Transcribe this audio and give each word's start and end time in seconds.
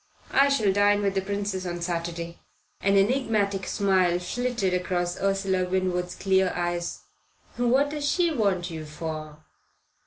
I 0.31 0.49
shall 0.49 0.73
dine 0.73 1.03
with 1.03 1.13
the 1.13 1.21
Princess 1.21 1.63
on 1.67 1.79
Saturday." 1.83 2.39
An 2.79 2.97
enigmatic 2.97 3.67
smile 3.67 4.17
flitted 4.17 4.73
across 4.73 5.19
Ursula 5.21 5.65
Winwood's 5.65 6.15
clear 6.15 6.51
eyes. 6.55 7.01
"What 7.55 7.91
does 7.91 8.07
she 8.09 8.31
want 8.31 8.71
you 8.71 8.83
for?" 8.83 9.43